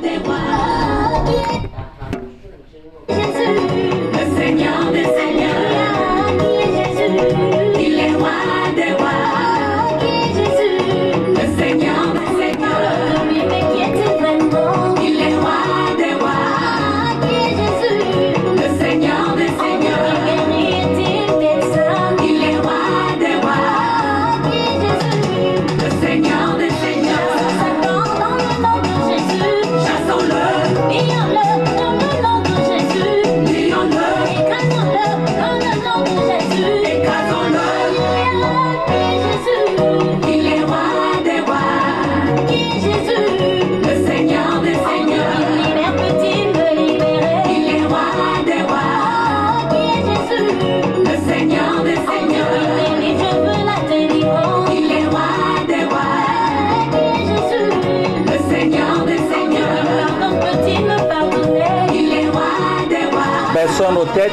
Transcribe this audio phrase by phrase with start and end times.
[0.00, 1.79] Deus.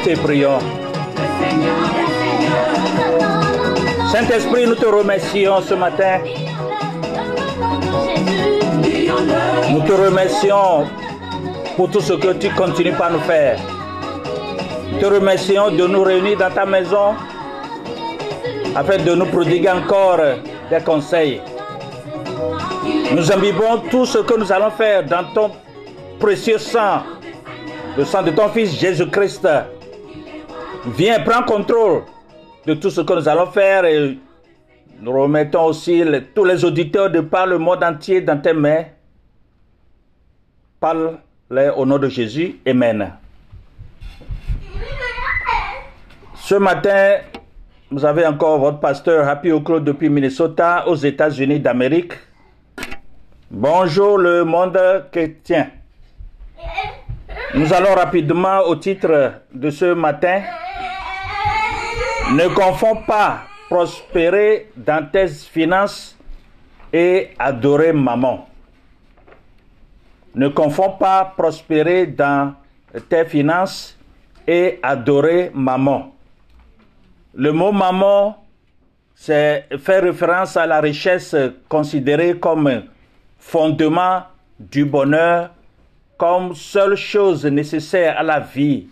[0.06, 0.59] Et prions.
[4.12, 6.20] Saint-Esprit, nous te remercions ce matin.
[9.72, 10.86] Nous te remercions
[11.78, 13.58] pour tout ce que tu continues par nous faire.
[14.92, 17.16] Nous te remercions de nous réunir dans ta maison
[18.76, 20.20] afin de nous prodiguer encore
[20.70, 21.42] des conseils.
[23.14, 25.52] Nous imbibons tout ce que nous allons faire dans ton
[26.20, 27.04] précieux sang,
[27.98, 29.48] le sang de ton Fils Jésus-Christ.
[30.95, 32.04] Viens, prends contrôle
[32.66, 34.20] de tout ce que nous allons faire et
[35.02, 36.04] nous remettons aussi
[36.36, 38.84] tous les auditeurs de par le monde entier dans tes mains.
[40.80, 42.59] Parle-les au nom de Jésus.
[42.67, 43.14] Amen.
[46.36, 47.16] Ce matin,
[47.89, 52.14] vous avez encore votre pasteur Happy Okro depuis Minnesota, aux États-Unis d'Amérique.
[53.50, 54.80] Bonjour le monde
[55.11, 55.72] chrétien.
[57.56, 60.42] Nous allons rapidement au titre de ce matin.
[62.34, 66.17] Ne confonds pas prospérer dans tes finances
[66.92, 68.48] et adorer maman.
[70.36, 72.54] Ne confonds pas prospérer dans
[73.10, 73.98] tes finances
[74.45, 76.14] et adorer maman.
[77.33, 78.43] Le mot maman,
[79.16, 79.66] fait
[79.99, 81.36] référence à la richesse
[81.67, 82.83] considérée comme
[83.39, 84.23] fondement
[84.60, 85.52] du bonheur,
[86.17, 88.88] comme seule chose nécessaire à la vie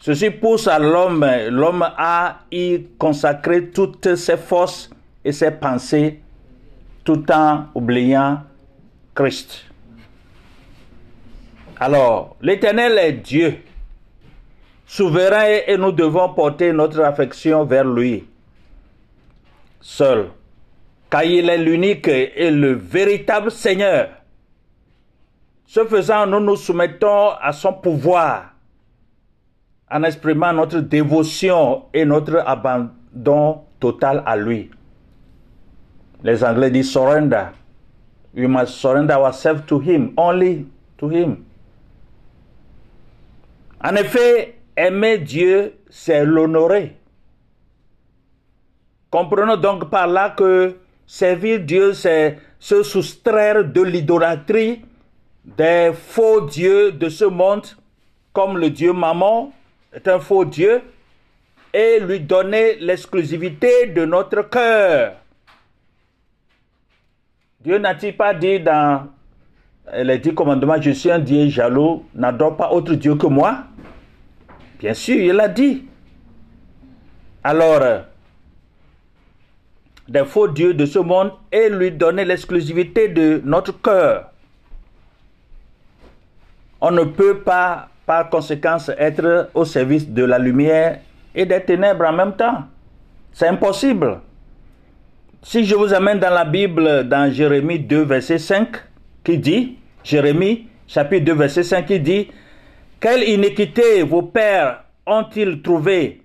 [0.00, 4.90] Ceci pousse à l'homme, l'homme à y consacrer toutes ses forces
[5.24, 6.20] et ses pensées
[7.04, 8.42] tout en oubliant
[9.14, 9.64] Christ.
[11.80, 13.58] Alors, l'Éternel est Dieu,
[14.86, 18.24] souverain et nous devons porter notre affection vers lui
[19.80, 20.30] seul,
[21.10, 24.08] car il est l'unique et le véritable Seigneur.
[25.68, 28.54] Ce faisant, nous nous soumettons à son pouvoir
[29.90, 34.70] en exprimant notre dévotion et notre abandon total à lui.
[36.22, 37.48] Les Anglais disent surrender.
[38.34, 41.44] We must surrender ourselves to Him, only to Him.
[43.84, 46.96] En effet, aimer Dieu, c'est l'honorer.
[49.10, 54.82] Comprenons donc par là que servir Dieu, c'est se soustraire de l'idolâtrie
[55.56, 57.66] des faux dieux de ce monde,
[58.32, 59.52] comme le Dieu Maman,
[59.92, 60.82] est un faux Dieu
[61.72, 65.14] et lui donner l'exclusivité de notre cœur.
[67.60, 69.08] Dieu n'a-t-il pas dit dans
[69.92, 73.64] les dix commandements, je suis un Dieu jaloux, n'adore pas autre Dieu que moi?
[74.78, 75.84] Bien sûr, il l'a dit.
[77.42, 78.02] Alors,
[80.06, 84.30] des faux dieux de ce monde et lui donner l'exclusivité de notre cœur.
[86.80, 91.00] On ne peut pas par conséquence être au service de la lumière
[91.34, 92.64] et des ténèbres en même temps.
[93.32, 94.20] C'est impossible.
[95.42, 98.68] Si je vous amène dans la Bible, dans Jérémie 2, verset 5,
[99.22, 102.28] qui dit, Jérémie chapitre 2, verset 5, qui dit,
[102.98, 106.22] Quelle iniquité vos pères ont-ils trouvé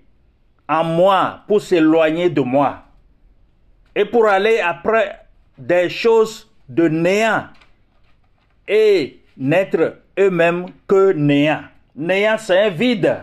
[0.68, 2.84] en moi pour s'éloigner de moi
[3.94, 5.20] et pour aller après
[5.56, 7.44] des choses de néant
[8.66, 11.62] et n'être eux-mêmes que néant
[11.94, 13.16] néant, c'est un vide.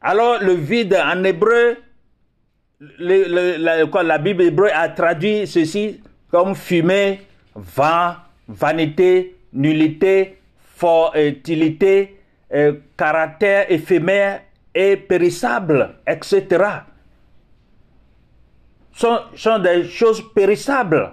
[0.00, 1.76] Alors le vide en hébreu,
[2.98, 7.20] la, Bible hébreu a traduit ceci comme fumée,
[7.54, 8.14] vent,
[8.48, 10.38] vanité, nullité,
[10.76, 12.18] fertilité,
[12.52, 14.42] euh, caractère éphémère
[14.74, 16.46] et périssable, etc.
[18.92, 21.12] Ce sont des choses périssables.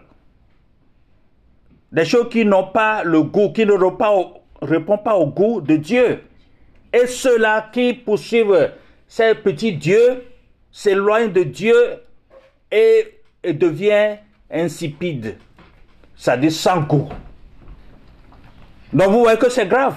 [1.91, 3.73] Des choses qui n'ont pas le goût, qui ne
[4.61, 6.19] répondent pas au goût de Dieu.
[6.93, 8.71] Et ceux-là qui poursuivent
[9.07, 10.23] ces petits dieux
[10.71, 11.75] s'éloignent de Dieu
[12.71, 14.17] et, et devient
[14.51, 15.37] insipide,
[16.15, 17.09] c'est-à-dire sans goût.
[18.93, 19.95] Donc vous voyez que c'est grave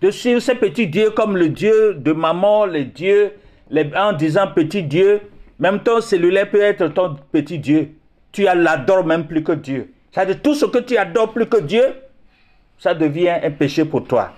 [0.00, 3.32] de suivre ces petits dieux comme le dieu de maman, les dieux,
[3.96, 5.20] en disant petit dieu,
[5.58, 7.90] même ton cellulaire peut être ton petit dieu.
[8.32, 9.92] Tu l'adores même plus que Dieu.
[10.12, 11.84] C'est-à-dire tout ce que tu adores plus que Dieu,
[12.78, 14.32] ça devient un péché pour toi.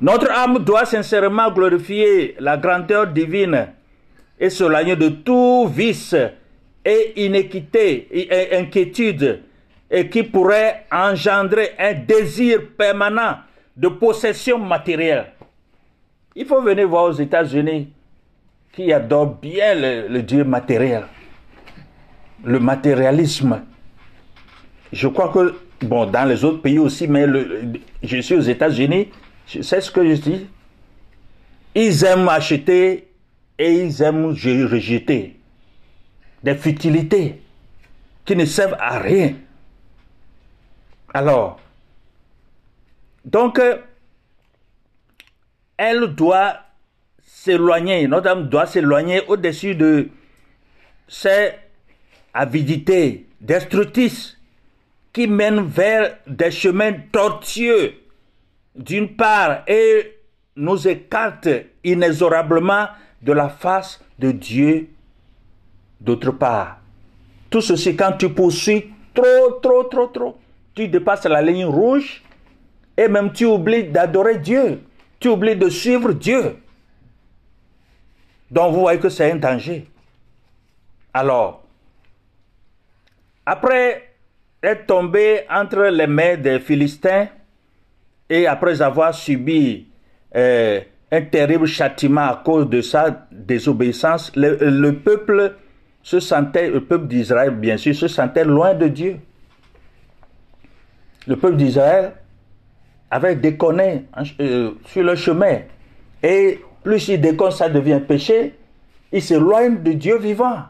[0.00, 3.68] Notre âme doit sincèrement glorifier la grandeur divine
[4.38, 6.16] et s'éloigner de tout vice
[6.84, 9.42] et inéquité et inquiétude
[9.90, 13.36] et qui pourrait engendrer un désir permanent
[13.76, 15.26] de possession matérielle.
[16.34, 17.88] Il faut venir voir aux États-Unis
[18.72, 21.04] qui adorent bien le, Dieu matériel,
[22.42, 23.60] le matérialisme.
[24.92, 27.26] Je crois que, bon, dans les autres pays aussi, mais
[28.02, 29.08] je suis aux États-Unis,
[29.46, 30.46] c'est ce que je dis.
[31.74, 33.08] Ils aiment acheter
[33.58, 35.36] et ils aiment rejeter
[36.42, 37.40] des futilités
[38.24, 39.34] qui ne servent à rien.
[41.14, 41.58] Alors,
[43.24, 43.60] donc,
[45.76, 46.56] elle doit
[47.24, 50.08] s'éloigner, notre âme doit s'éloigner au-dessus de
[51.08, 51.52] ces
[52.34, 54.38] avidités destructrices
[55.12, 57.94] qui mènent vers des chemins tortueux
[58.74, 60.18] d'une part et
[60.56, 61.48] nous écartent
[61.84, 62.88] inexorablement
[63.20, 64.88] de la face de Dieu
[66.00, 66.78] d'autre part.
[67.50, 70.38] Tout ceci, quand tu poursuis trop, trop, trop, trop,
[70.74, 72.22] tu dépasses la ligne rouge
[72.96, 74.82] et même tu oublies d'adorer Dieu.
[75.20, 76.56] Tu oublies de suivre Dieu.
[78.50, 79.86] Donc vous voyez que c'est un danger.
[81.14, 81.62] Alors,
[83.46, 84.11] après
[84.62, 87.28] être tombé entre les mains des Philistins
[88.30, 89.86] et après avoir subi
[90.34, 90.80] euh,
[91.10, 95.54] un terrible châtiment à cause de sa désobéissance, le peuple
[96.02, 99.16] se sentait, le peuple d'Israël bien sûr, se sentait loin de Dieu.
[101.26, 102.12] Le peuple d'Israël
[103.10, 104.06] avait déconné
[104.40, 105.60] euh, sur le chemin.
[106.22, 108.54] Et plus il déconne, ça devient péché.
[109.12, 110.62] Il s'éloigne de Dieu vivant.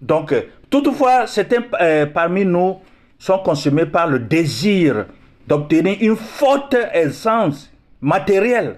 [0.00, 0.34] Donc,
[0.82, 2.76] toutefois, certains euh, parmi nous
[3.18, 5.06] sont consumés par le désir
[5.46, 7.70] d'obtenir une forte essence
[8.00, 8.76] matérielle,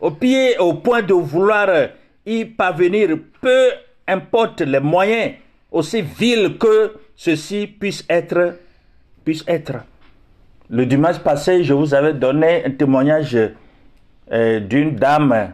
[0.00, 1.68] au pied, au point de vouloir
[2.26, 3.70] y parvenir, peu
[4.06, 5.34] importe les moyens,
[5.70, 8.54] aussi vils que ceci puisse être.
[10.70, 13.36] Le dimanche passé, je vous avais donné un témoignage
[14.32, 15.46] euh, d'une dame euh,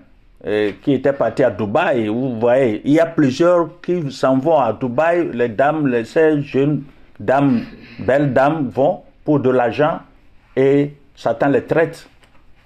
[0.82, 2.08] qui était partie à Dubaï.
[2.08, 5.30] Vous voyez, il y a plusieurs qui s'en vont à Dubaï.
[5.32, 6.82] Les dames, les ces jeunes
[7.18, 7.62] dames,
[7.98, 10.00] belles dames vont pour de l'argent
[10.56, 12.08] et Satan les traite.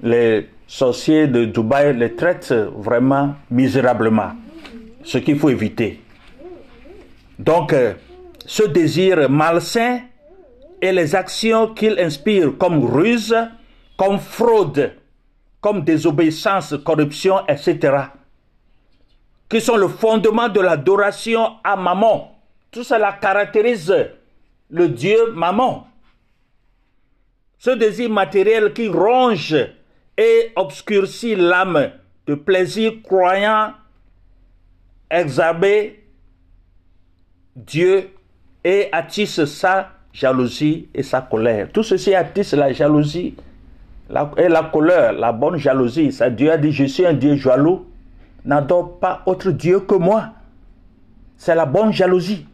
[0.02, 4.32] Les sorciers de Dubaï les traitent vraiment misérablement.
[5.04, 6.00] Ce qu'il faut éviter.
[7.38, 7.94] Donc, euh,
[8.44, 10.00] ce désir malsain
[10.82, 13.34] et les actions qu'il inspire comme ruse,
[13.96, 14.92] comme fraude,
[15.60, 17.96] comme désobéissance, corruption, etc.,
[19.48, 22.38] qui sont le fondement de l'adoration à Maman.
[22.70, 23.94] Tout cela caractérise
[24.70, 25.88] le Dieu Maman.
[27.58, 29.56] Ce désir matériel qui ronge
[30.16, 31.92] et obscurcit l'âme
[32.26, 33.72] de plaisir croyant,
[35.10, 36.04] exabé
[37.56, 38.10] Dieu
[38.62, 41.70] et attise sa jalousie et sa colère.
[41.72, 43.34] Tout ceci attise la jalousie
[44.36, 46.16] et la colère, la bonne jalousie.
[46.30, 47.86] Dieu a dit, je suis un Dieu jaloux,
[48.44, 50.30] n'adore pas autre Dieu que moi.
[51.36, 52.46] C'est la bonne jalousie.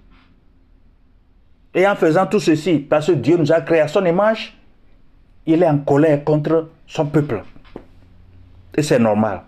[1.74, 4.56] Et en faisant tout ceci, parce que Dieu nous a créé à son image,
[5.46, 7.42] il est en colère contre son peuple.
[8.76, 9.42] Et c'est normal.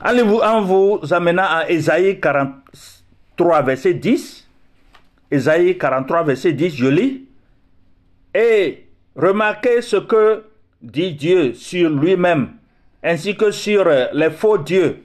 [0.00, 4.48] Allez-vous en vous amenant à Ésaïe 43, verset 10.
[5.30, 7.28] Ésaïe 43, verset 10, je lis.
[8.34, 10.44] Et remarquez ce que
[10.82, 12.54] dit Dieu sur lui-même,
[13.02, 15.04] ainsi que sur les faux dieux.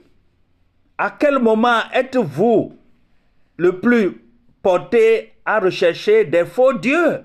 [0.96, 2.76] À quel moment êtes-vous
[3.56, 4.20] le plus
[4.62, 7.20] porté à rechercher des faux dieux?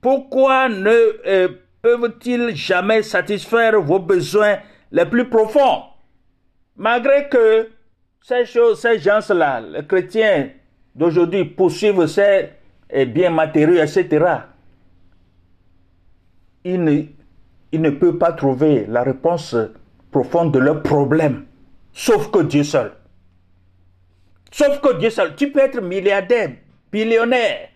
[0.00, 0.90] Pourquoi ne
[1.26, 1.48] euh,
[1.80, 4.58] peuvent-ils jamais satisfaire vos besoins
[4.90, 5.84] les plus profonds?
[6.76, 7.68] Malgré que
[8.20, 10.50] ces choses, ces gens-là, les chrétiens,
[10.94, 12.50] d'aujourd'hui poursuivre ces
[12.90, 14.26] eh, biens matériaux, etc.,
[16.64, 17.02] il ne,
[17.74, 19.56] il ne peut pas trouver la réponse
[20.12, 21.44] profonde de leurs problèmes,
[21.92, 22.92] sauf que Dieu seul.
[24.52, 25.34] Sauf que Dieu seul.
[25.34, 26.52] Tu peux être milliardaire,
[26.92, 27.70] billionnaires.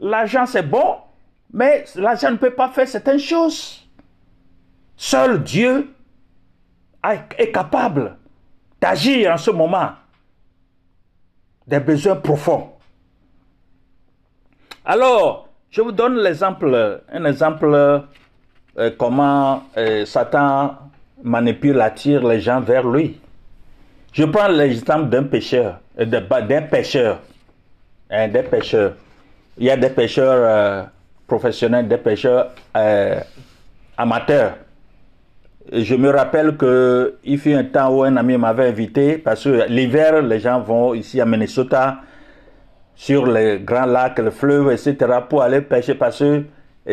[0.00, 0.96] L'argent, c'est bon,
[1.52, 3.88] mais l'argent ne peut pas faire certaines choses.
[4.96, 5.94] Seul Dieu
[7.38, 8.16] est capable
[8.80, 9.90] d'agir en ce moment
[11.68, 12.72] des besoins profonds.
[14.84, 18.08] Alors, je vous donne l'exemple, un exemple
[18.78, 20.76] euh, comment euh, Satan
[21.22, 23.18] manipule, attire les gens vers lui.
[24.12, 27.20] Je prends l'exemple d'un pêcheur, euh, d'un pêcheur,
[28.10, 28.94] hein, des pêcheurs.
[29.58, 30.88] Il y a des pêcheurs
[31.26, 32.52] professionnels, des pêcheurs
[33.98, 34.54] amateurs.
[35.70, 39.66] je me rappelle que il fut un temps où un ami m'avait invité parce que
[39.68, 41.98] l'hiver, les gens vont ici à Minnesota
[42.94, 44.96] sur les grands lacs, les fleuves, etc.,
[45.28, 46.44] pour aller pêcher parce que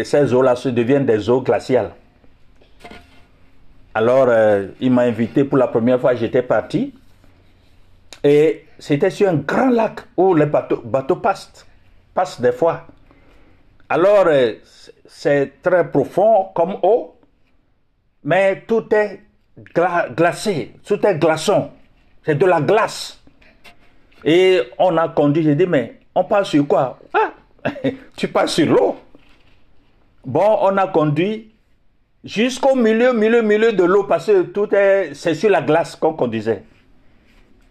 [0.03, 1.91] ces eaux-là se deviennent des eaux glaciales.
[3.93, 6.93] Alors, euh, il m'a invité pour la première fois, j'étais parti.
[8.23, 11.65] Et c'était sur un grand lac où les bateaux, passent,
[12.13, 12.85] passent des fois.
[13.89, 14.53] Alors, euh,
[15.07, 17.15] c'est très profond comme eau,
[18.23, 19.21] mais tout est
[20.15, 21.71] glacé, tout est glaçon.
[22.23, 23.19] C'est de la glace.
[24.23, 26.99] Et on a conduit, j'ai dit, mais on passe sur quoi?
[27.13, 27.31] Ah,
[28.15, 28.97] tu passes sur l'eau.
[30.27, 31.53] Bon, on a conduit
[32.21, 36.15] jusqu'au milieu, milieu, milieu de l'eau parce que tout est, c'est sur la glace qu'on
[36.15, 36.65] conduisait.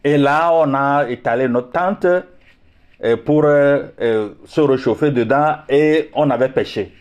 [0.03, 6.11] Et là, on a étalé notre tente euh, pour euh, euh, se réchauffer dedans et
[6.15, 6.95] on avait pêché.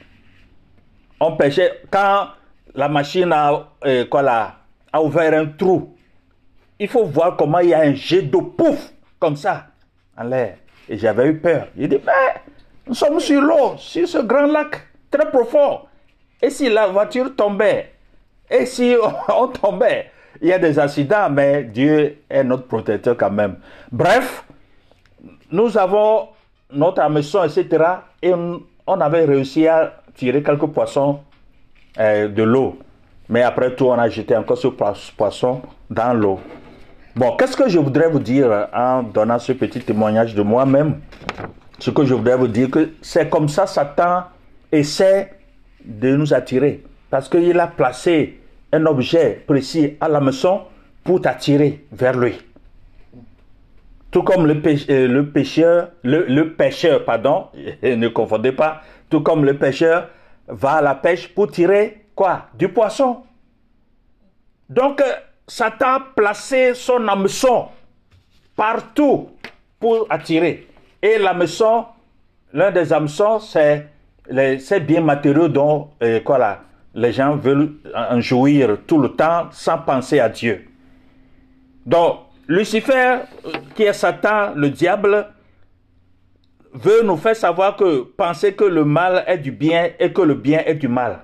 [1.22, 2.28] On pêchait quand
[2.74, 3.70] la machine a,
[4.10, 4.30] quoi
[4.92, 5.96] a ouvert un trou.
[6.78, 9.68] Il faut voir comment il y a un jet d'eau pouf comme ça
[10.18, 10.58] en l'air.
[10.90, 11.68] Et j'avais eu peur.
[11.78, 12.42] Il dit, mais
[12.86, 14.86] nous sommes sur l'eau, sur ce grand lac
[15.16, 15.80] très profond.
[16.42, 17.92] Et si la voiture tombait,
[18.50, 18.96] et si
[19.30, 23.58] on tombait, il y a des accidents, mais Dieu est notre protecteur quand même.
[23.92, 24.44] Bref,
[25.52, 26.28] nous avons
[26.72, 27.84] notre hameçon, etc.
[28.22, 31.20] Et on avait réussi à tirer quelques poissons
[32.00, 32.78] euh, de l'eau.
[33.30, 36.40] Mais après tout, on a jeté encore ce poisson dans l'eau.
[37.16, 41.00] Bon, qu'est-ce que je voudrais vous dire en donnant ce petit témoignage de moi-même?
[41.80, 42.68] Ce que je voudrais vous dire,
[43.02, 44.26] c'est comme ça Satan
[44.72, 45.32] essaie
[45.84, 46.84] de nous attirer.
[47.10, 48.40] Parce qu'il a placé
[48.72, 50.64] un objet précis à la maison
[51.04, 52.36] pour t'attirer vers lui.
[54.12, 57.48] Tout comme le, euh, le pêcheur, le, pêcheur, pardon,
[57.84, 60.10] ne confondez pas, tout comme le pêcheur
[60.48, 62.48] va à la pêche pour tirer quoi?
[62.54, 63.24] Du poisson.
[64.70, 65.02] Donc,
[65.48, 67.68] Satan a placé son hameçon
[68.56, 69.30] partout
[69.80, 70.68] pour attirer.
[71.02, 71.86] Et l'hameçon,
[72.54, 73.88] l'un des hameçons, c'est
[74.60, 75.06] ces biens
[75.50, 76.20] dont euh,
[76.94, 80.66] les gens veulent en jouir tout le temps sans penser à Dieu.
[81.86, 83.20] Donc, Lucifer,
[83.76, 85.28] qui est Satan, le diable,
[86.74, 90.36] veut nous faire savoir que penser que le mal est du bien et que le
[90.36, 91.20] bien est du mal.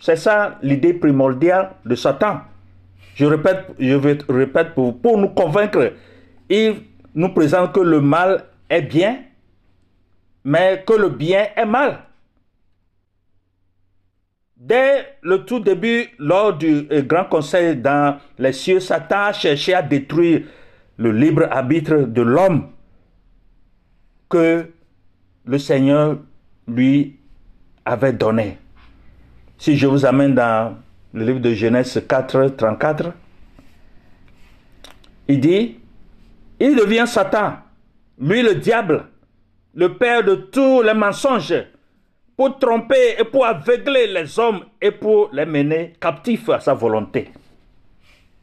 [0.00, 2.40] C'est ça l'idée primordiale de Satan.
[3.14, 3.94] Je répète, je
[4.32, 5.92] répète pour, pour nous convaincre.
[6.48, 6.76] Il
[7.14, 9.18] nous présente que le mal est bien,
[10.44, 11.98] mais que le bien est mal.
[14.64, 19.82] Dès le tout début, lors du euh, grand conseil dans les cieux, Satan a à
[19.82, 20.42] détruire
[20.98, 22.68] le libre arbitre de l'homme
[24.30, 24.70] que
[25.46, 26.18] le Seigneur
[26.68, 27.16] lui
[27.84, 28.56] avait donné.
[29.58, 30.76] Si je vous amène dans
[31.12, 33.12] le livre de Genèse 4, 34,
[35.26, 35.76] il dit,
[36.60, 37.54] il devient Satan,
[38.16, 39.06] lui le diable,
[39.74, 41.52] le père de tous les mensonges,
[42.36, 47.30] pour tromper et pour aveugler les hommes et pour les mener captifs à sa volonté.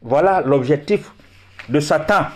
[0.02, 1.12] Voilà l'objectif
[1.68, 2.26] de Satan.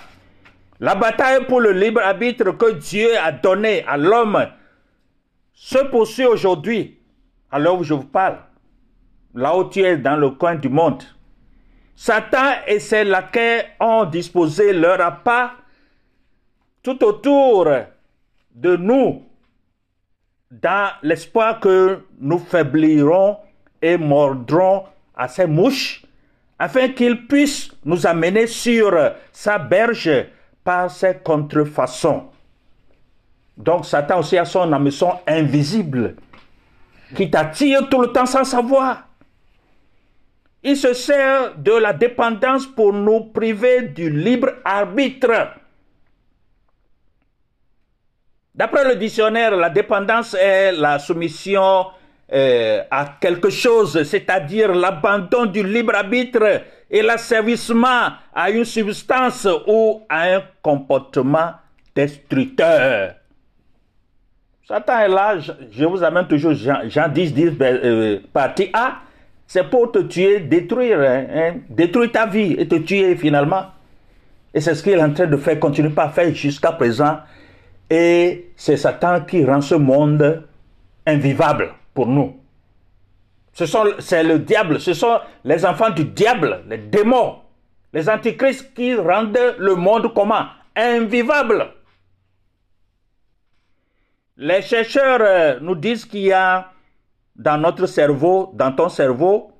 [0.81, 4.47] La bataille pour le libre arbitre que Dieu a donné à l'homme
[5.53, 6.99] se poursuit aujourd'hui,
[7.51, 8.39] à l'heure où je vous parle
[9.35, 11.03] là où tu es dans le coin du monde.
[11.97, 15.53] Satan et ses laquais ont disposé leur appât
[16.83, 17.69] tout autour
[18.55, 19.23] de nous,
[20.63, 23.39] dans l'espoir que nous faiblirons
[23.81, 24.85] et mordrons
[25.17, 26.03] à ces mouches,
[26.59, 28.97] afin qu'ils puissent nous amener sur
[29.33, 30.27] sa berge
[30.63, 32.25] par ses contrefaçons.
[33.57, 36.17] Donc Satan aussi a son hameçon invisible
[37.15, 39.09] qui t'attire tout le temps sans savoir.
[40.63, 45.31] Il se sert de la dépendance pour nous priver du libre arbitre.
[48.55, 51.87] D'après le dictionnaire, la dépendance est la soumission
[52.33, 60.03] euh, à quelque chose, c'est-à-dire l'abandon du libre arbitre et l'asservissement à une substance ou
[60.09, 61.53] à un comportement
[61.97, 63.15] destructeur.
[64.67, 69.01] Satan est là, je, vous amène toujours Jean, 10, 10, ben, euh, partie A.
[69.47, 73.67] C'est pour te tuer, détruire, hein, hein, détruire ta vie et te tuer finalement.
[74.55, 77.19] Et c'est ce qu'il est en train de faire, continue pas à faire jusqu'à présent.
[77.91, 80.45] Et c'est Satan qui rend ce monde
[81.07, 82.37] invivable pour nous.
[83.53, 87.37] C'est le diable, ce sont les enfants du diable, les démons,
[87.93, 90.13] les antichrists qui rendent le monde
[90.77, 91.69] Invivable.
[94.37, 96.73] Les chercheurs euh, nous disent qu'il y a
[97.37, 99.53] dans notre cerveau, dans ton cerveau,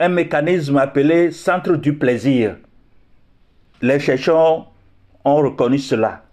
[0.00, 2.56] un mécanisme appelé centre du plaisir.
[3.80, 4.72] Les chercheurs
[5.24, 6.24] ont reconnu cela,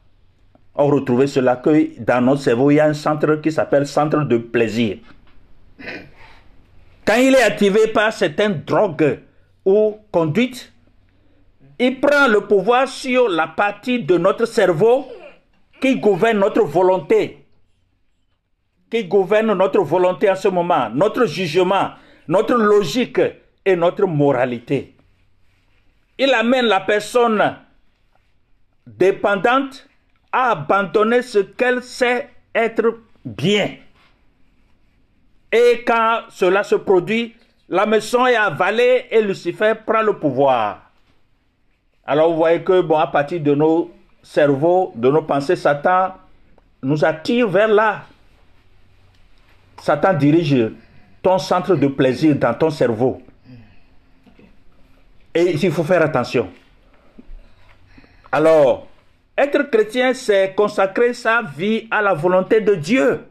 [0.75, 4.23] ont retrouvé cela, que dans notre cerveau, il y a un centre qui s'appelle centre
[4.23, 4.97] de plaisir.
[7.05, 9.19] Quand il est activé par certaines drogues
[9.65, 10.71] ou conduites,
[11.79, 15.07] il prend le pouvoir sur la partie de notre cerveau
[15.81, 17.43] qui gouverne notre volonté
[18.93, 21.93] qui gouverne notre volonté en ce moment, notre jugement,
[22.27, 23.19] notre logique
[23.65, 24.95] et notre moralité.
[26.19, 27.57] Il amène la personne
[28.85, 29.87] dépendante
[30.33, 33.75] à abandonner ce qu'elle sait être bien.
[35.51, 37.35] Et quand cela se produit,
[37.69, 40.91] la maison est avalée et Lucifer prend le pouvoir.
[42.05, 43.91] Alors vous voyez que, bon, à partir de nos
[44.23, 46.15] cerveaux, de nos pensées, Satan
[46.81, 48.03] nous attire vers là.
[49.79, 50.71] Satan dirige
[51.21, 53.21] ton centre de plaisir dans ton cerveau.
[55.35, 56.49] Et il faut faire attention.
[58.31, 58.87] Alors,
[59.37, 63.25] être chrétien, c'est consacrer sa vie à la volonté de Dieu.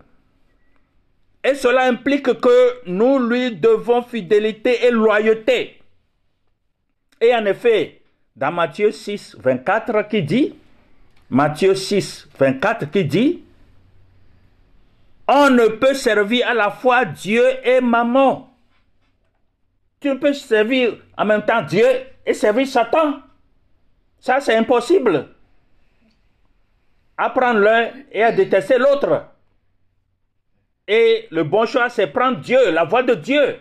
[1.45, 5.81] Et cela implique que nous lui devons fidélité et loyauté.
[7.21, 8.01] Et en effet,
[8.35, 10.55] dans Matthieu 6, 24 qui dit,
[11.31, 13.45] Matthieu 6, 24 qui dit,
[15.29, 18.53] on ne peut servir à la fois Dieu et maman.
[20.01, 21.87] Tu ne peux servir en même temps Dieu
[22.27, 23.21] et servir Satan.
[24.19, 25.29] Ça, c'est impossible.
[27.17, 29.27] Apprendre l'un et à détester l'autre.
[30.89, 33.57] Et le bon choix, c'est prendre Dieu, la voie de Dieu.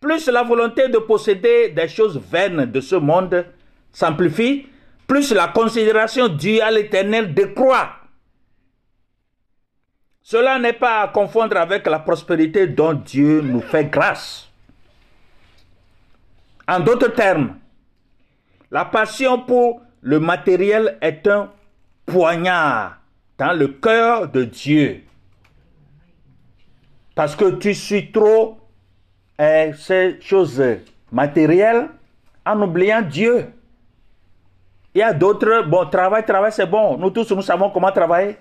[0.00, 3.46] Plus la volonté de posséder des choses vaines de ce monde
[3.92, 4.66] s'amplifie,
[5.06, 7.96] plus la considération due à l'éternel décroît.
[10.22, 14.48] Cela n'est pas à confondre avec la prospérité dont Dieu nous fait grâce.
[16.68, 17.56] En d'autres termes,
[18.70, 21.50] la passion pour le matériel est un
[22.08, 22.98] poignard
[23.36, 25.02] dans le cœur de Dieu.
[27.14, 28.58] Parce que tu suis trop
[29.38, 30.62] eh, ces choses
[31.12, 31.88] matérielles
[32.44, 33.46] en oubliant Dieu.
[34.94, 36.96] Il y a d'autres, bon, travail, travail, c'est bon.
[36.96, 38.36] Nous tous, nous savons comment travailler.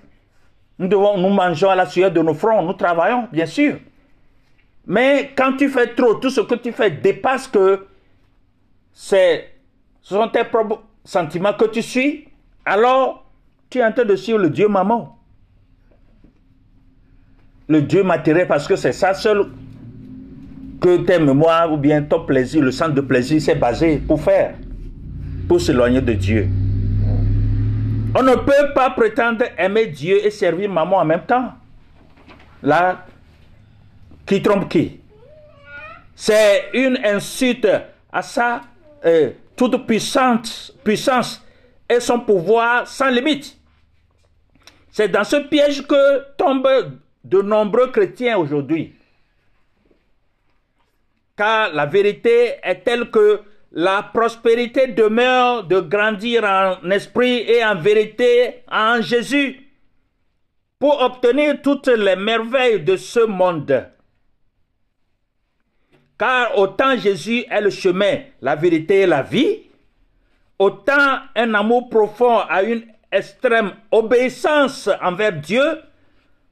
[0.80, 3.77] Nous devons, nous mangeons à la sueur de nos fronts, nous travaillons, bien sûr.
[4.86, 7.88] Mais quand tu fais trop, tout ce que tu fais dépasse que
[8.93, 9.41] ce
[10.01, 12.27] sont tes propres sentiments que tu suis,
[12.63, 13.27] alors
[13.69, 15.17] tu es en train de suivre le Dieu maman.
[17.67, 19.47] Le Dieu matériel, parce que c'est ça seul
[20.80, 24.56] que tes mémoires ou bien ton plaisir, le centre de plaisir, s'est basé pour faire,
[25.47, 26.47] pour s'éloigner de Dieu.
[28.15, 31.51] On ne peut pas prétendre aimer Dieu et servir maman en même temps.
[32.63, 33.06] Là,
[34.25, 34.99] qui trompe qui?
[36.15, 37.67] C'est une insulte
[38.12, 38.62] à sa
[39.06, 41.45] euh, toute puissante, puissance
[41.89, 43.57] et son pouvoir sans limite.
[44.97, 48.95] C'est dans ce piège que tombent de nombreux chrétiens aujourd'hui.
[51.38, 53.41] Car la vérité est telle que
[53.73, 59.69] la prospérité demeure de grandir en esprit et en vérité en Jésus
[60.79, 63.88] pour obtenir toutes les merveilles de ce monde.
[66.17, 69.60] Car autant Jésus est le chemin, la vérité et la vie,
[70.57, 75.63] autant un amour profond à une extrême obéissance envers Dieu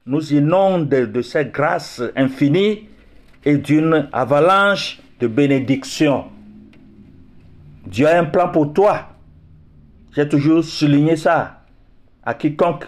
[0.05, 2.87] nous inonde de cette grâce infinie
[3.43, 6.25] et d'une avalanche de bénédictions.
[7.85, 9.09] Dieu a un plan pour toi.
[10.15, 11.61] J'ai toujours souligné ça.
[12.23, 12.85] À quiconque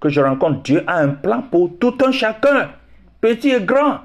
[0.00, 2.70] que je rencontre, Dieu a un plan pour tout un chacun,
[3.20, 4.00] petit et grand.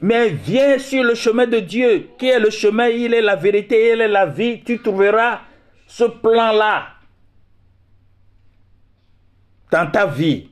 [0.00, 3.92] Mais viens sur le chemin de Dieu, qui est le chemin, il est la vérité,
[3.92, 4.62] il est la vie.
[4.64, 5.40] Tu trouveras
[5.86, 6.86] ce plan-là
[9.70, 10.48] dans ta vie.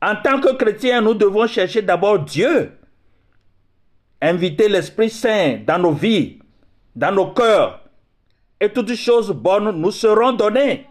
[0.00, 2.72] En tant que chrétien, nous devons chercher d'abord Dieu
[4.20, 6.38] inviter l'Esprit Saint dans nos vies,
[6.94, 7.80] dans nos cœurs,
[8.60, 10.86] et toutes choses bonnes nous seront données.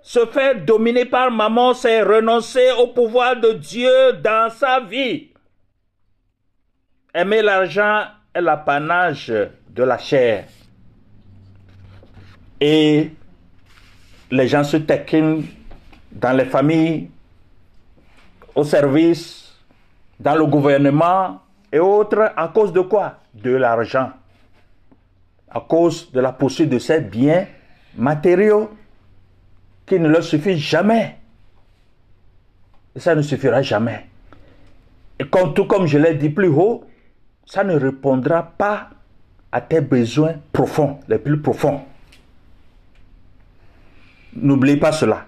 [0.00, 5.28] se faire dominer par maman, c'est renoncer au pouvoir de Dieu dans sa vie.
[7.12, 10.46] Aimer l'argent est l'apanage de la chair.
[12.60, 13.10] Et
[14.30, 15.44] les gens se taquinent
[16.12, 17.10] dans les familles,
[18.54, 19.54] au service,
[20.18, 21.40] dans le gouvernement
[21.72, 23.18] et autres à cause de quoi?
[23.34, 24.10] De l'argent.
[25.50, 27.46] À cause de la poursuite de ces biens
[27.96, 28.70] matériaux
[29.86, 31.16] qui ne leur suffit jamais.
[32.94, 34.06] Et ça ne suffira jamais.
[35.18, 36.84] Et comme, tout comme je l'ai dit plus haut,
[37.46, 38.90] ça ne répondra pas
[39.50, 41.80] à tes besoins profonds, les plus profonds.
[44.40, 45.26] N'oubliez pas cela.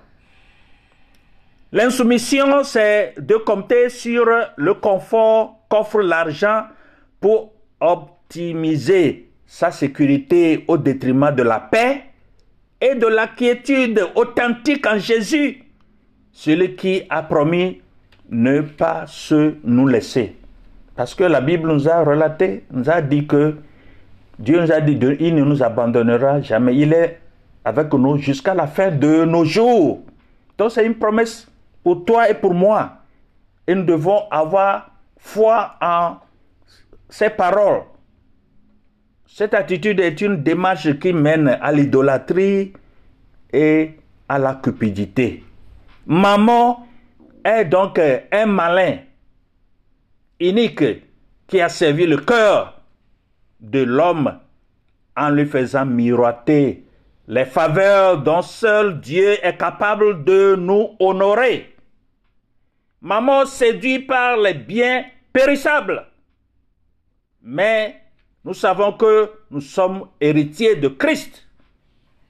[1.73, 6.65] L'insoumission, c'est de compter sur le confort qu'offre l'argent
[7.21, 12.03] pour optimiser sa sécurité au détriment de la paix
[12.81, 15.63] et de la quiétude authentique en Jésus,
[16.33, 17.81] celui qui a promis
[18.31, 20.37] ne pas se nous laisser.
[20.97, 23.57] Parce que la Bible nous a relaté, nous a dit que
[24.39, 26.75] Dieu nous a dit qu'il ne nous abandonnera jamais.
[26.75, 27.20] Il est
[27.65, 30.01] avec nous jusqu'à la fin de nos jours.
[30.59, 31.49] Donc c'est une promesse
[31.83, 32.99] pour toi et pour moi.
[33.67, 36.17] Et nous devons avoir foi en
[37.09, 37.83] ces paroles.
[39.27, 42.73] Cette attitude est une démarche qui mène à l'idolâtrie
[43.53, 43.93] et
[44.29, 45.45] à la cupidité.
[46.07, 46.87] Maman
[47.45, 48.99] est donc un malin
[50.41, 50.85] unique
[51.47, 52.81] qui a servi le cœur
[53.61, 54.39] de l'homme
[55.17, 56.85] en lui faisant miroiter
[57.31, 61.73] les faveurs dont seul Dieu est capable de nous honorer.
[63.01, 66.09] Maman séduit par les biens périssables.
[67.41, 68.03] Mais
[68.45, 71.47] nous savons que nous sommes héritiers de Christ,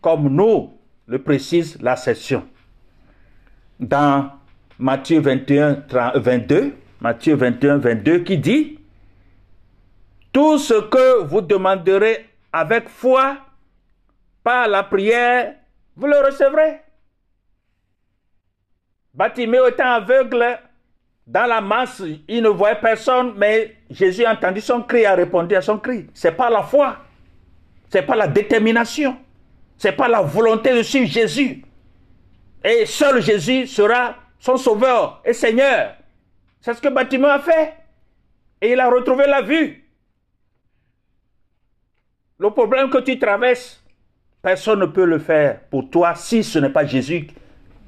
[0.02, 0.74] comme nous
[1.06, 2.46] le précise la session.
[3.80, 4.30] Dans
[4.78, 5.82] Matthieu 21,
[6.16, 8.78] 22, Matthieu 21, 22, qui dit,
[10.30, 13.38] Tout ce que vous demanderez avec foi,
[14.42, 15.54] par la prière,
[15.96, 16.80] vous le recevrez.
[19.12, 20.58] Bartimée étant aveugle,
[21.26, 25.54] dans la masse, il ne voyait personne, mais Jésus a entendu son cri, a répondu
[25.54, 26.08] à son cri.
[26.14, 26.96] C'est pas la foi,
[27.88, 29.16] c'est pas la détermination,
[29.76, 31.64] c'est pas la volonté de suivre Jésus.
[32.64, 35.94] Et seul Jésus sera son sauveur et Seigneur.
[36.60, 37.74] C'est ce que Bâtiment a fait.
[38.60, 39.84] Et il a retrouvé la vue.
[42.38, 43.79] Le problème que tu traverses,
[44.42, 47.28] personne ne peut le faire pour toi si ce n'est pas Jésus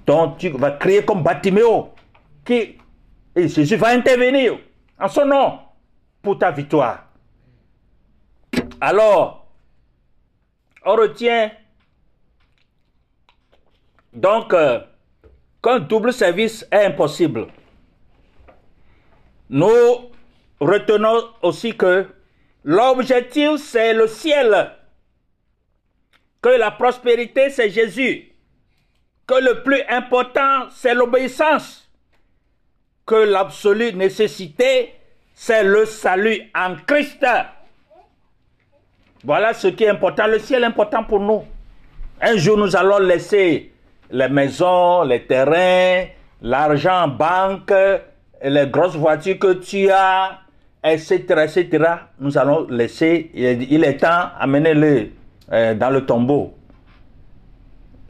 [0.06, 1.90] dont tu vas crier comme Batiméo.
[2.48, 2.78] Et
[3.36, 4.58] Jésus va intervenir
[4.98, 5.58] en son nom
[6.20, 7.06] pour ta victoire.
[8.80, 9.46] Alors,
[10.84, 11.50] on retient
[14.12, 14.80] donc euh,
[15.62, 17.46] qu'un double service est impossible.
[19.48, 20.10] Nous
[20.60, 22.06] retenons aussi que
[22.64, 24.72] l'objectif, c'est le ciel,
[26.42, 28.32] que la prospérité, c'est Jésus,
[29.26, 31.88] que le plus important, c'est l'obéissance
[33.06, 34.92] que l'absolue nécessité,
[35.34, 37.24] c'est le salut en Christ.
[39.24, 40.26] Voilà ce qui est important.
[40.26, 41.44] Le ciel est important pour nous.
[42.20, 43.72] Un jour, nous allons laisser
[44.10, 46.06] les maisons, les terrains,
[46.42, 47.72] l'argent en banque,
[48.42, 50.40] les grosses voitures que tu as,
[50.84, 51.84] etc., etc.
[52.18, 55.21] Nous allons laisser, il est temps d'amener-le
[55.52, 56.54] euh, dans le tombeau.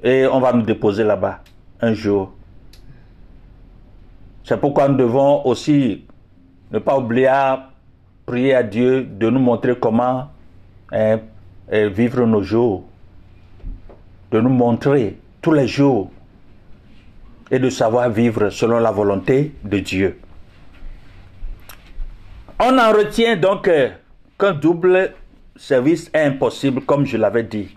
[0.03, 1.41] Et on va nous déposer là-bas
[1.81, 2.33] un jour.
[4.45, 6.05] C'est pourquoi nous devons aussi
[6.71, 7.71] ne pas oublier à
[8.27, 10.31] prier à Dieu de nous montrer comment
[10.91, 11.21] hein,
[11.73, 12.85] euh, vivre nos jours,
[14.31, 16.11] de nous montrer tous les jours
[17.51, 20.19] et de savoir vivre selon la volonté de Dieu.
[22.59, 23.91] On en retient donc euh,
[24.39, 25.13] qu'un double
[25.57, 27.77] service est impossible, comme je l'avais dit.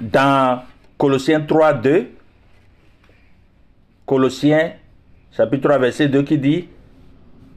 [0.00, 0.62] Dans
[0.98, 2.06] Colossiens 3, 2,
[4.04, 4.74] Colossiens
[5.36, 6.68] chapitre 3, verset 2 qui dit,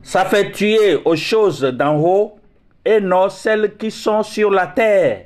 [0.02, 2.40] Ça fait tuer aux choses d'en haut
[2.84, 5.26] et non celles qui sont sur la terre.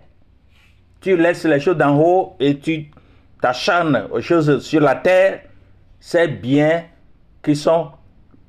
[1.02, 2.90] Tu laisses les choses d'en haut et tu
[3.42, 5.42] t'acharnes aux choses sur la terre,
[6.00, 6.86] c'est bien
[7.44, 7.92] qui sont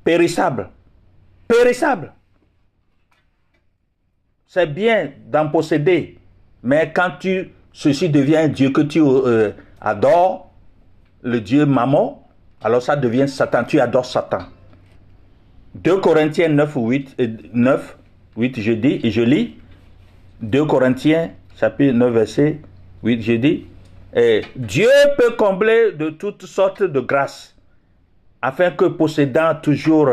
[0.03, 0.69] périssables.
[1.47, 2.14] Périssables.
[4.55, 6.17] C'est bien d'en posséder,
[6.63, 10.49] mais quand tu, ceci devient un Dieu que tu euh, adores,
[11.23, 12.25] le Dieu maman,
[12.63, 14.43] alors ça devient Satan, tu adores Satan.
[15.73, 17.17] 2 Corinthiens 9, 8,
[17.53, 17.97] 9,
[18.37, 19.57] 8, je dis, et je lis,
[20.39, 22.61] 2 Corinthiens, chapitre 9, verset
[23.03, 23.65] 8, je dis,
[24.13, 24.87] Et Dieu
[25.17, 27.57] peut combler de toutes sortes de grâces,
[28.41, 30.11] afin que possédant toujours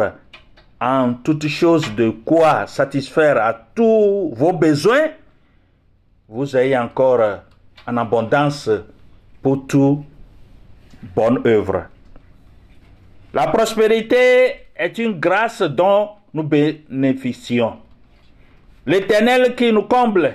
[0.83, 5.11] en toutes choses de quoi satisfaire à tous vos besoins,
[6.29, 7.21] vous ayez encore
[7.87, 8.69] en abondance
[9.41, 10.01] pour toute
[11.15, 11.85] bonne œuvre.
[13.33, 17.79] La prospérité est une grâce dont nous bénéficions.
[18.85, 20.35] L'Éternel qui nous comble,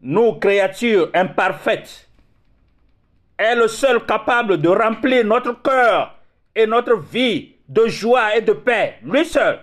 [0.00, 2.08] nous créatures imparfaites,
[3.36, 6.14] est le seul capable de remplir notre cœur
[6.56, 9.60] et notre vie de joie et de paix, lui seul.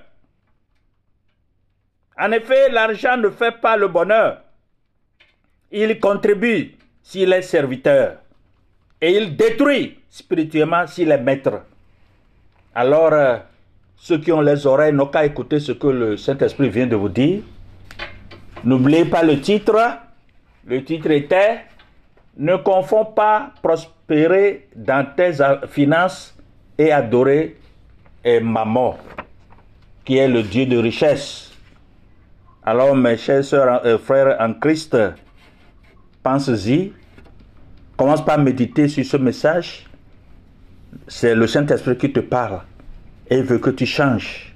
[2.17, 4.41] En effet, l'argent ne fait pas le bonheur.
[5.72, 6.72] Il contribue
[7.04, 8.20] s'il est serviteur
[9.02, 11.62] et il détruit spirituellement s'il est maître.
[12.74, 13.38] Alors, euh,
[13.98, 17.10] ceux qui ont les oreilles n'ont qu'à écouter ce que le Saint-Esprit vient de vous
[17.10, 17.41] dire.
[18.63, 19.78] N'oubliez pas le titre.
[20.65, 21.65] Le titre était
[22.38, 25.34] Ne confonds pas prospérer dans tes
[25.67, 26.36] finances
[26.78, 27.58] et adorer
[28.28, 28.98] et Maman,
[30.04, 31.54] qui est le Dieu de richesse.
[32.62, 34.98] Alors, mes chers soeurs et frères en Christ,
[36.22, 36.92] pense-y,
[37.96, 39.86] commence par méditer sur ce message.
[41.08, 42.63] C'est le Saint-Esprit qui te parle
[43.30, 44.54] et veut que tu changes.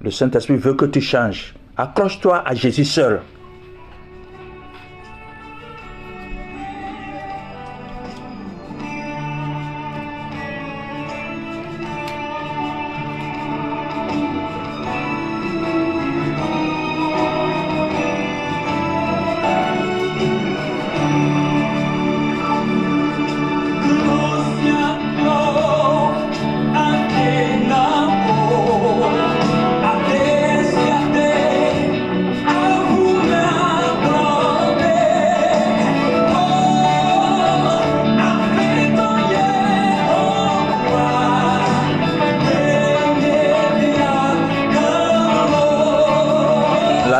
[0.00, 1.54] Le Saint-Esprit veut que tu changes.
[1.76, 3.20] Accroche-toi à Jésus seul.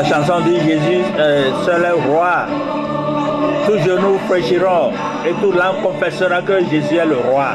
[0.02, 2.46] Dit Jésus, euh, seul est roi.
[3.66, 4.92] Tous genoux fléchiront
[5.26, 7.54] et tout l'âme confessera que Jésus est le roi.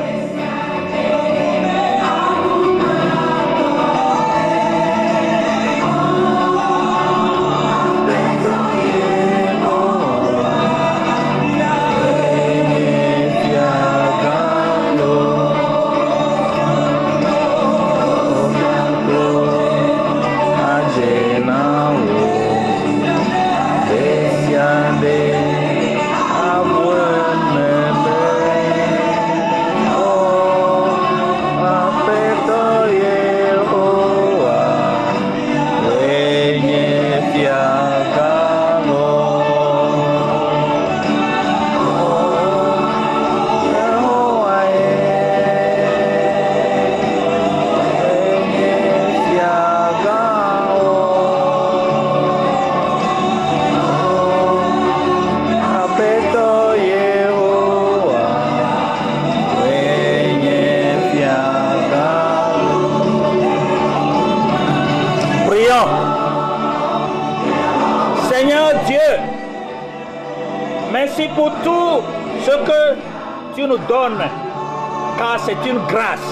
[75.45, 76.29] C'est une grâce.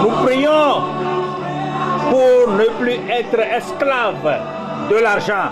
[0.00, 0.82] Nous prions
[2.10, 4.40] pour ne plus être esclaves
[4.90, 5.50] de l'argent.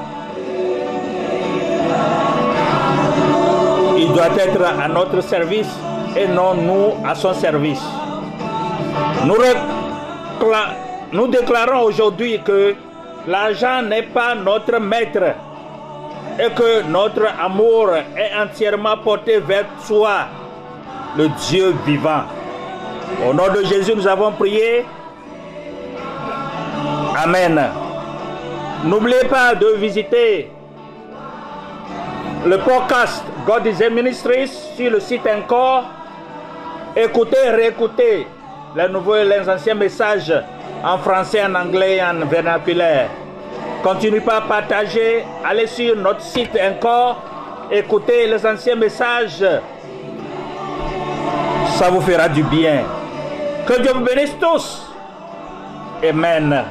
[3.99, 5.68] Il doit être à notre service
[6.16, 7.83] et non nous à son service.
[11.12, 12.75] Nous, déclarons aujourd'hui que
[13.27, 15.35] l'argent n'est pas notre maître
[16.38, 20.27] et que notre amour est entièrement porté vers soi
[21.16, 22.24] le Dieu vivant.
[23.26, 24.85] Au nom de Jésus, nous avons prié.
[27.16, 27.61] Amen.
[28.85, 30.50] N'oubliez pas de visiter
[32.44, 35.85] le podcast God is a Ministries sur le site encore.
[36.94, 38.26] Écoutez, réécoutez
[38.76, 40.33] les nouveaux et les anciens messages
[40.85, 43.09] en français, en anglais en vernaculaire.
[43.83, 45.24] Continuez pas à partager.
[45.44, 47.22] Allez sur notre site encore.
[47.70, 49.44] Écoutez les anciens messages
[51.77, 52.85] ça vous fera du bien.
[53.67, 54.91] Que Dieu vous bénisse tous.
[56.03, 56.65] Amen.